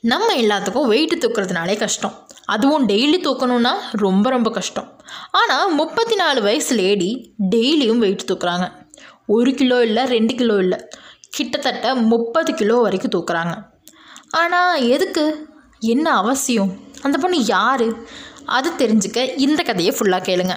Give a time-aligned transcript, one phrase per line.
[0.00, 2.26] நம்ம எல்லாத்துக்கும் வெயிட்டு தூக்குறதுனாலே கஷ்டம்.
[2.44, 5.00] அதுவும் டெய்லி தூக்கணும்னா ரொம்ப ரொம்ப கஷ்டம்.
[5.30, 8.72] ஆனால் முப்பத்தி நாலு வயசு லேடி டெய்லியும் வெயிட் தூக்குறாங்க.
[9.26, 10.78] ஒரு கிலோ இல்லை ரெண்டு கிலோ இல்லை.
[11.30, 13.54] கிட்டத்தட்ட முப்பது கிலோ வரைக்கும் தூக்குறாங்க.
[14.30, 15.48] ஆனால் எதுக்கு?
[15.78, 16.70] என்ன அவசியம்?
[17.02, 17.86] அந்த பொண்ணு யார்?
[18.44, 20.54] அது தெரிஞ்சுக்க இந்த கதையை ஃபுல்லாக கேளுங்க.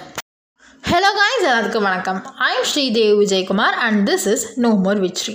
[0.90, 2.20] ஹலோ காய்ஸ் எல்லாத்துக்கும் வணக்கம்.
[2.36, 5.34] I'm Sridev Vijayakumar and this is no more விச்ரி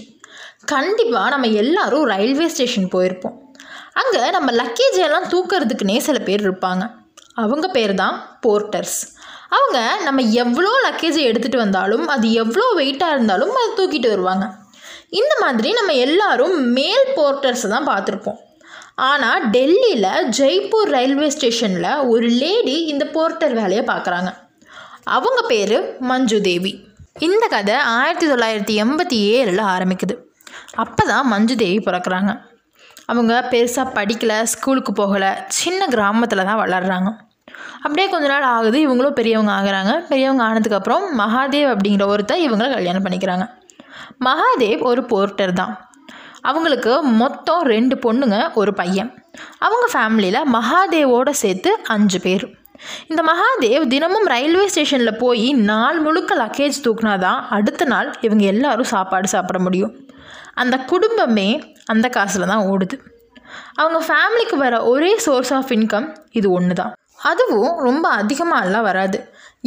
[0.65, 3.35] கண்டிப்பாக நம்ம எல்லாரும் ரயில்வே ஸ்டேஷன் போயிருப்போம்.
[4.01, 6.83] அங்கே நம்ம லக்கேஜ் எல்லாம் தூக்கிறதுக்குனே சில பேர் இருப்பாங்க.
[7.43, 8.99] அவங்க பேர் தான் போர்ட்டர்ஸ்
[9.57, 14.45] அவங்க நம்ம எவ்வளோ லக்கேஜை எடுத்துகிட்டு வந்தாலும் அது எவ்வளோ வெயிட்டாக இருந்தாலும் அதை தூக்கிட்டு வருவாங்க.
[15.19, 18.39] இந்த மாதிரி நம்ம எல்லாரும் மேல் போர்ட்டர்ஸை தான் பார்த்துருப்போம்.
[19.09, 24.29] ஆனால் டெல்லியில் ஜெய்ப்பூர் ரயில்வே ஸ்டேஷனில் ஒரு லேடி இந்த போர்ட்டர் வேலையை பார்க்குறாங்க.
[25.15, 25.77] அவங்க பேர்
[26.11, 26.73] மஞ்சு தேவி
[27.27, 30.15] இந்த கதை ஆயிரத்தி தொள்ளாயிரத்தி எண்பத்தி ஏழில் ஆரம்பிக்குது.
[30.83, 32.31] அப்போ தான் மஞ்சு தேவி பிறக்கிறாங்க.
[33.11, 37.11] அவங்க பெருசாக படிக்கலை ஸ்கூலுக்கு போகலை சின்ன கிராமத்தில் தான் வளர்கிறாங்க
[37.83, 39.91] அப்படியே கொஞ்ச நாள் ஆகுது இவங்களும் பெரியவங்க ஆகுறாங்க.
[40.09, 43.45] பெரியவங்க ஆனதுக்கப்புறம் மகாதேவ் அப்படிங்கிற ஒருத்தர் இவங்களை கல்யாணம் பண்ணிக்கிறாங்க.
[44.27, 45.73] மகாதேவ் ஒரு போர்ட்டர் தான்.
[46.49, 46.91] அவங்களுக்கு
[47.21, 49.09] மொத்தம் ரெண்டு பொண்ணுங்க ஒரு பையன்.
[49.65, 52.45] அவங்க ஃபேமிலியில் மகாதேவோட சேர்த்து அஞ்சு பேர்.
[53.07, 58.91] இந்த மகாதேவ் தினமும் ரயில்வே ஸ்டேஷனில் போய் நாள் முழுக்க லக்கேஜ் தூக்குனா தான் அடுத்த நாள் இவங்க எல்லாரும்
[58.95, 59.93] சாப்பாடு சாப்பிட முடியும்.
[60.61, 61.49] அந்த குடும்பமே
[61.93, 62.97] அந்த காசில் தான் ஓடுது.
[63.81, 66.07] அவங்க ஃபேமிலிக்கு வர ஒரே சோர்ஸ் ஆஃப் இன்கம்
[66.39, 66.93] இது ஒன்று தான்
[67.29, 69.19] அதுவும் ரொம்ப அதிகமாகலாம் வராது.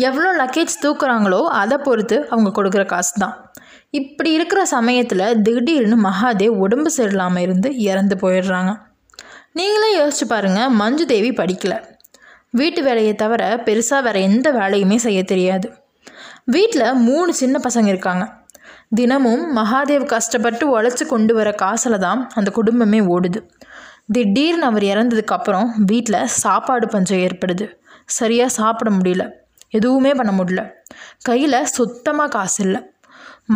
[0.08, 3.36] எவ்வளோ லக்கேஜ் தூக்குறாங்களோ அதை பொறுத்து அவங்க கொடுக்குற காசு தான்
[3.98, 8.72] இப்படி இருக்கிற சமயத்தில் திடீர்னு மகாதேவ் உடம்பு சரியில்லாமல் இருந்து இறந்து போயிடுறாங்க.
[9.58, 11.78] நீங்களே யோசிச்சு பாருங்கள் மஞ்சு தேவி படிக்கலை.
[12.60, 15.68] வீட்டு வேலையை தவிர பெருசாக வேறு எந்த வேலையுமே செய்ய தெரியாது.
[16.54, 18.24] வீட்டில் மூணு சின்ன பசங்க இருக்காங்க.
[18.92, 23.40] தினமும் மகாதேவ் கஷ்டப்பட்டு உழைச்சி கொண்டு வர காசில் தான் அந்த குடும்பமே ஓடுது.
[24.12, 27.66] திடீர்னு அவர் இறந்ததுக்கப்புறம் வீட்டில் சாப்பாடு பஞ்சம் ஏற்படுது.
[28.18, 29.24] சரியாக சாப்பிட முடியல.
[29.78, 30.62] எதுவுமே பண்ண முடியல.
[31.28, 32.80] கையில் சுத்தமாக காசு இல்லை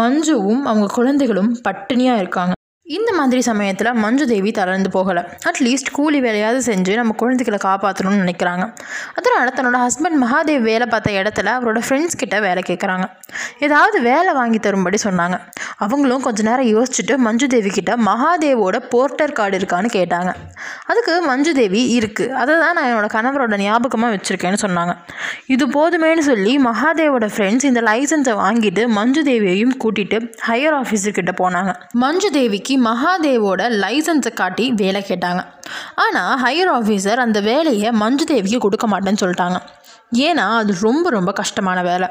[0.00, 2.54] மஞ்சுவும் அவங்க குழந்தைகளும் பட்டினியாக இருக்காங்க.
[2.86, 5.20] இந்த மாதிரி சமயத்தில் மஞ்சு தேவி தளர்ந்து போகலை.
[5.48, 8.64] அட்லீஸ்ட் கூலி வேலையாவது செஞ்சு நம்ம குழந்தைகளை காப்பாற்றணும்னு நினைக்கிறாங்க.
[9.14, 13.06] அதனால் தன்னோட ஹஸ்பண்ட் மகாதேவ் வேலை பார்த்த இடத்துல அவரோட ஃப்ரெண்ட்ஸ் கிட்ட வேலை கேட்குறாங்க
[13.58, 15.38] ஏதாவது வேலை வாங்கி தரும்படி சொன்னாங்க.
[15.76, 20.32] அவங்களும் கொஞ்ச நேரம் யோசிச்சுட்டு மஞ்சு தேவி கிட்ட மகாதேவோட போர்ட்டர் கார்டு இருக்கான்னு கேட்டாங்க.
[20.90, 24.92] அதுக்கு மஞ்சுதேவி இருக்குது அதை தான் நான் என்னோடய கணவரோட ஞாபகமாக வச்சுருக்கேன்னு சொன்னாங்க.
[25.54, 30.18] இது போதுமேன்னு சொல்லி மகாதேவோட ஃப்ரெண்ட்ஸ் இந்த லைசன்ஸை வாங்கிட்டு மஞ்சுதேவியையும் கூட்டிகிட்டு
[30.48, 31.72] ஹையர் ஆஃபீஸர்கிட்ட போனாங்க.
[32.04, 35.42] மஞ்சுதேவிக்கு மகாதேவோட லைசன்ஸை காட்டி வேலை கேட்டாங்க.
[36.04, 39.60] ஆனால் ஹையர் ஆஃபீஸர் அந்த வேலையை மஞ்சுதேவிக்கு கொடுக்க மாட்டேன்னு சொல்லிட்டாங்க.
[40.14, 42.08] ஏன்னா அது ரொம்ப ரொம்ப கஷ்டமான வேலை.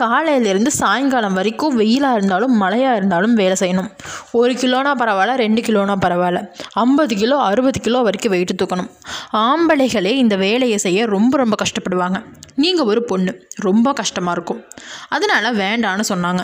[0.00, 3.90] காலையிலேருந்து சாயங்காலம் வரைக்கும் வெயிலாக இருந்தாலும் மழையாக இருந்தாலும் வேலை செய்யணும்.
[4.32, 6.42] ஒரு கிலோனா பரவாயில்ல ரெண்டு கிலோனா பரவாயில்ல.
[6.72, 8.90] ஐம்பது கிலோ அறுபது கிலோ வரைக்கும் வெயிட்டு தூக்கணும்.
[9.32, 12.20] ஆம்பளைகளே இந்த வேலையை செய்ய ரொம்ப ரொம்ப கஷ்டப்படுவாங்க.
[12.54, 14.64] நீங்கள் ஒரு பொண்ணு ரொம்ப கஷ்டமாக இருக்கும்.
[15.08, 16.42] அதனால் வேண்டான்னு சொன்னாங்க.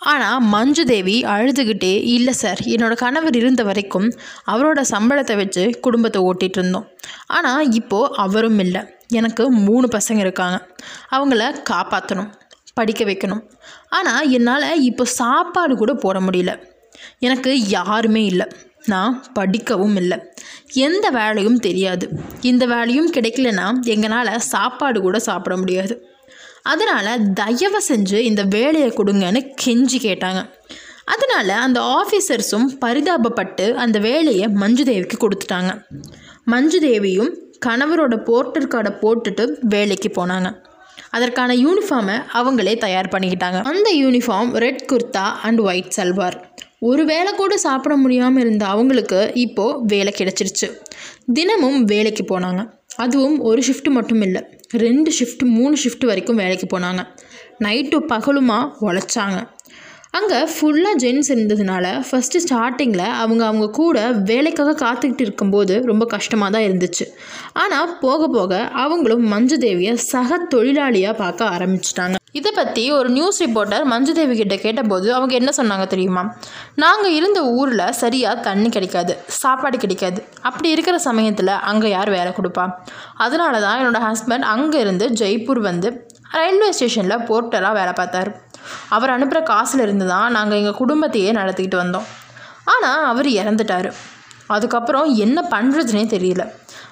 [0.00, 4.08] ஆனால் மஞ்சு தேவி அழுதுகிட்டே இல்லை சார் என்னோடய கணவர் இருந்த வரைக்கும்
[4.52, 6.86] அவரோட சம்பளத்தை வச்சு குடும்பத்தை ஓட்டிகிட்டு இருந்தோம்.
[7.26, 8.82] ஆனால் இப்போது அவரும் இல்லை.
[9.08, 10.66] எனக்கு மூணு பசங்க இருக்காங்க.
[11.10, 12.32] அவங்கள காப்பாற்றணும்
[12.74, 13.50] படிக்க வைக்கணும்.
[13.88, 16.62] ஆனால் என்னால் இப்போ சாப்பாடு கூட போட முடியல.
[17.18, 18.46] எனக்கு யாருமே இல்லை.
[18.84, 20.18] நான் படிக்கவும் இல்லை.
[20.72, 22.08] எந்த வேலையும் தெரியாது.
[22.40, 26.08] இந்த வேலையும் கிடைக்கலனா எங்களால் சாப்பாடு கூட சாப்பிட முடியாது.
[26.62, 30.50] அதனால் தயவு செஞ்சு இந்த வேலையை கொடுங்கன்னு கெஞ்சி கேட்டாங்க.
[31.04, 35.82] அதனால் அந்த ஆஃபீஸர்ஸும் பரிதாபப்பட்டு அந்த வேலையை மஞ்சு தேவிக்கு கொடுத்துட்டாங்க.
[36.46, 37.30] மஞ்சுதேவியும்
[37.66, 40.50] கணவரோட போர்ட்டர் கார்டை போட்டுட்டு வேலைக்கு போனாங்க.
[41.10, 43.64] அதற்கான யூனிஃபார்மை அவங்களே தயார் பண்ணிக்கிட்டாங்க.
[43.64, 46.36] அந்த uniform red kurta and white salwar
[46.78, 50.66] ஒரு வேலை கூட சாப்பிட முடியாமல் இருந்த அவங்களுக்கு இப்போது வேலை கிடச்சிருச்சு.
[51.32, 52.70] தினமும் வேலைக்கு போனாங்க.
[52.96, 54.42] அதுவும் ஒரு ஷிஃப்ட் மட்டும் இல்லை.
[54.70, 57.04] ரெண்டு ஷிஃப்ட் மூணு ஷிஃப்ட் வரைக்கும் வேலைக்கு போனாங்க.
[57.64, 59.38] நைட்டு பகலுமா உழைச்சாங்க.
[60.16, 63.96] அங்கே ஃபுல்லாக ஜென்ஸ் இருந்ததுனால ஃபஸ்ட்டு ஸ்டார்டிங்கில் அவங்க அவங்க கூட
[64.28, 67.04] வேலைக்காக காத்துக்கிட்டு இருக்கும்போது ரொம்ப கஷ்டமாக தான் இருந்துச்சு.
[67.62, 68.52] ஆனால் போக போக
[68.82, 72.14] அவங்களும் மஞ்சு தேவியை சக தொழிலாளியாக பார்க்க ஆரம்பிச்சிட்டாங்க.
[72.38, 76.22] இதை பற்றி ஒரு நியூஸ் ரிப்போர்ட்டர் மஞ்சு தேவி கிட்ட கேட்டபோது அவங்க என்ன சொன்னாங்க தெரியுமா?
[76.84, 80.20] நாங்கள் இருந்த ஊரில் சரியாக தண்ணி கிடைக்காது சாப்பாடு கிடைக்காது.
[80.48, 82.66] அப்படி இருக்கிற சமயத்தில் அங்கே யார் வேலை கொடுப்பா?
[83.26, 85.90] அதனால தான் என்னோடய ஹஸ்பண்ட் அங்கே இருந்து ஜெய்ப்பூர் வந்து
[86.36, 88.30] ரயில்வே ஸ்டேஷனில் போர்ட்டராக வேலை பார்த்தாரு.
[88.88, 92.08] அவர் அனுப்புகிற காசில் இருந்து தான் நாங்கள் எங்கள் குடும்பத்தையே நடத்திக்கிட்டு வந்தோம்.
[92.74, 93.90] ஆனால் அவர் இறந்துட்டார்.
[94.46, 96.44] அதுக்கப்புறம் என்ன பண்ணுறதுனே தெரியல.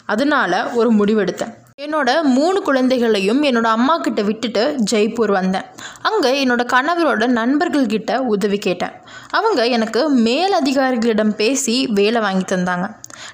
[0.04, 1.52] அதனால ஒரு முடிவெடுத்தேன்.
[1.84, 5.64] என்னோட மூணு குழந்தைகளையும் என்னோட அம்மா கிட்ட விட்டுட்டு ஜெய்ப்பூர் வந்தேன்.
[6.08, 8.94] அங்கே என்னோட கணவரோட நண்பர்கள்கிட்ட உதவி கேட்டேன்.
[9.30, 12.86] அவங்க எனக்கு மேலதிகாரிகளிடம் பேசி வேலை வாங்கி தந்தாங்க.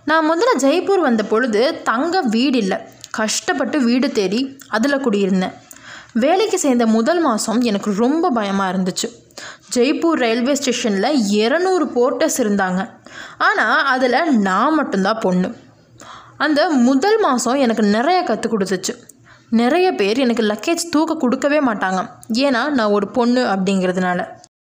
[0.05, 2.79] நான் முதல்ல ஜெய்ப்பூர் வந்த பொழுது தங்க வீடு இல்லை.
[3.11, 5.55] கஷ்டப்பட்டு வீடு தேடி அதில் குடியிருந்தேன்.
[6.13, 9.09] வேலைக்கு சேர்ந்த முதல் மாதம் எனக்கு ரொம்ப பயமாக இருந்துச்சு.
[9.75, 12.91] ஜெய்ப்பூர் ரயில்வே ஸ்டேஷனில் இரநூறு போர்ட்டர்ஸ் இருந்தாங்க.
[13.39, 15.55] ஆனால் அதில் நான் மட்டும்தான் பொண்ணு.
[16.37, 18.99] அந்த முதல் மாதம் எனக்கு நிறைய கற்றுக் கொடுத்துச்சு.
[19.51, 22.09] நிறைய பேர் எனக்கு லக்கேஜ் தூக்க கொடுக்கவே மாட்டாங்க.
[22.33, 24.27] ஏன்னா நான் ஒரு பொண்ணு அப்படிங்கிறதுனால.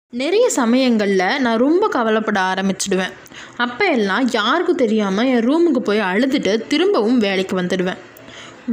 [0.09, 3.11] நிறைய சமயங்களில் நான் ரொம்ப கவலைப்பட ஆரம்பிச்சிடுவேன்.
[3.57, 7.97] அப்போ எல்லாம் யாருக்கும் தெரியாமல் என் ரூமுக்கு போய் அழுதுட்டு திரும்பவும் வேலைக்கு வந்துடுவேன்.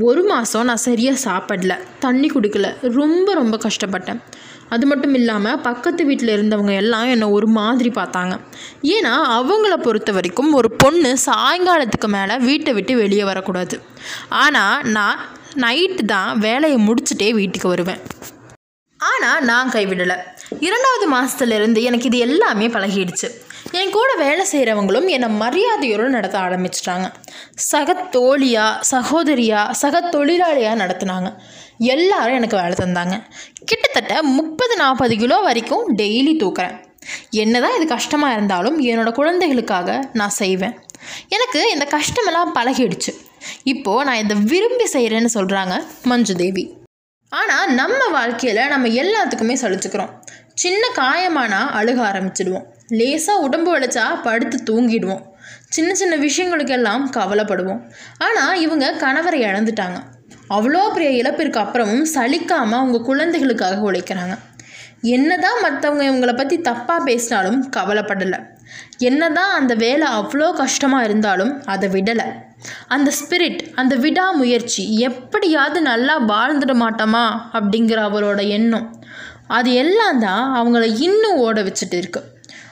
[0.00, 1.78] ஒரு மாதம் நான் சரியாக சாப்பிடல.
[1.98, 2.92] தண்ணி குடிக்கல.
[2.94, 4.20] ரொம்ப ரொம்ப கஷ்டப்பட்டேன்.
[4.68, 8.40] அது மட்டும் இல்லாமல் பக்கத்து வீட்டில் இருந்தவங்க எல்லாம் என்னை ஒரு மாதிரி பார்த்தாங்க.
[8.82, 13.80] ஏன்னா அவங்கள பொறுத்த வரைக்கும் ஒரு பொண்ணு சாயங்காலத்துக்கு மேலே வீட்டை விட்டு வெளியே வரக்கூடாது.
[14.28, 15.18] ஆனால் நான்
[15.56, 18.00] நைட்டு தான் வேலையை முடிச்சுட்டே வீட்டுக்கு வருவேன்.
[19.08, 20.16] ஆனால் நான் கைவிடலை.
[20.66, 23.28] இரண்டாவது மாதத்துலேருந்து எனக்கு இது எல்லாமே பழகிடுச்சு.
[23.78, 27.06] என் கூட வேலை செய்கிறவங்களும் என்னை மரியாதையோடு நடத்த ஆரம்பிச்சிட்டாங்க.
[27.70, 31.30] சக தோழியாக சகோதரியாக சக தொழிலாளியாக நடத்துனாங்க.
[31.94, 33.16] எல்லாரும் எனக்கு வேலை தந்தாங்க.
[33.70, 36.76] கிட்டத்தட்ட முப்பது நாற்பது கிலோ வரைக்கும் டெய்லி தூக்குறேன்.
[37.42, 40.76] என்னதான் இது கஷ்டமாக இருந்தாலும் என்னோடய குழந்தைகளுக்காக நான் செய்வேன்.
[41.36, 43.12] எனக்கு இந்த கஷ்டமெல்லாம் பழகிடுச்சு.
[43.74, 45.76] இப்போது நான் இதை விரும்பி செய்கிறேன்னு சொல்கிறாங்க
[46.12, 46.64] மஞ்சு தேவி
[47.38, 50.12] ஆனால் நம்ம வாழ்க்கையில் நம்ம எல்லாத்துக்குமே சலிச்சுக்கிறோம்.
[50.62, 52.66] சின்ன காயமானா அழுக ஆரம்பிச்சிடுவோம்.
[52.98, 55.22] லேசாக உடம்பு வளைச்சா படுத்து தூங்கிடுவோம்.
[55.68, 57.80] சின்ன சின்ன விஷயங்களுக்கெல்லாம் கவலைப்படுவோம்.
[58.26, 59.98] ஆனால் இவங்க கணவரை இழந்துட்டாங்க.
[60.48, 64.34] அவ்வளோ பெரிய இழப்பிற்கு அப்புறமும் சலிக்காமல் அவங்க குழந்தைகளுக்காக உழைக்கிறாங்க.
[65.16, 68.40] என்னதான் மற்றவங்க இவங்களை பற்றி தப்பாக பேசினாலும் கவலைப்படலை.
[68.98, 72.26] என்னதான் அந்த வேலை அவ்வளோ கஷ்டமாக இருந்தாலும் அதை விடலை.
[72.86, 78.86] அந்த ஸ்பிரிட் அந்த விடாமுயற்சி எப்படியாவது நல்லா வாழ்ந்துட மாட்டோமா அப்படிங்கிற அவரோட எண்ணம்.
[79.46, 82.22] அது எல்லாம் தான் அவங்கள இன்னும் ஓட வச்சுட்டு இருக்கு.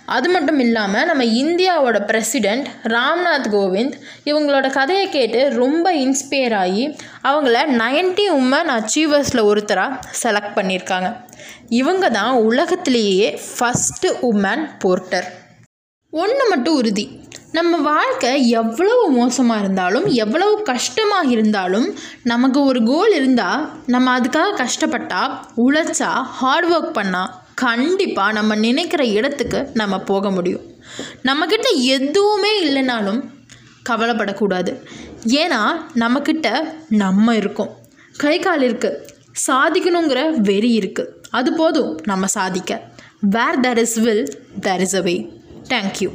[0.05, 3.95] அது மட்டும் இல்லாமல் நம்ம இந்தியாவோட பிரசிடெண்ட் ராம்நாத் கோவிந்த்
[4.25, 6.85] இவங்களோட கதையை கேட்டு ரொம்ப இன்ஸ்பயர் ஆகி
[7.23, 11.11] அவங்கள நைன்டி உமன் அச்சீவர்ஸில் ஒருத்தராக செலக்ட் பண்ணியிருக்காங்க.
[11.69, 13.29] இவங்க தான் உலகத்திலேயே
[13.59, 15.29] ஃபஸ்ட்டு உமன் போர்ட்டர்
[16.11, 17.07] ஒன்று மட்டும் உறுதி.
[17.53, 21.87] நம்ம வாழ்க்கை எவ்வளவு மோசமாக இருந்தாலும் எவ்வளவு கஷ்டமாக இருந்தாலும்
[22.23, 25.23] நமக்கு ஒரு கோல் இருந்தால் நம்ம அதுக்காக கஷ்டப்பட்டா
[25.65, 30.65] உழைச்சா ஹார்ட் ஒர்க் பண்ணால் கண்டிப்பாக நம்ம நினைக்கிற இடத்துக்கு நம்ம போக முடியும்.
[31.23, 33.21] நம்மக்கிட்ட எதுவுமே இல்லைனாலும்
[33.91, 34.73] கவலைப்படக்கூடாது.
[35.43, 35.61] ஏன்னா
[35.95, 36.49] நம்மக்கிட்ட
[37.03, 37.71] நம்ம இருக்கோம்.
[38.17, 38.99] கை கால் இருக்குது
[39.47, 42.81] சாதிக்கணுங்கிற வெறி இருக்குது அது போதும் நம்ம சாதிக்க.
[43.37, 44.27] Where there is will
[44.61, 45.17] there is a way
[45.73, 46.09] thank you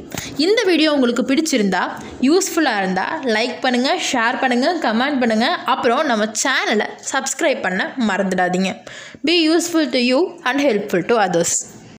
[0.46, 1.82] இந்த வீடியோ உங்களுக்கு பிடிச்சிருந்தா
[2.28, 8.70] யூஸ்ஃபுல்லாக இருந்தால் லைக் பண்ணுங்கள் ஷேர் பண்ணுங்கள் கமெண்ட் பண்ணுங்கள் அப்புறம் நம்ம சேனலை சப்ஸ்கிரைப் பண்ண மறந்துடாதீங்க.
[9.26, 10.20] Be useful to you
[10.50, 11.56] and helpful to others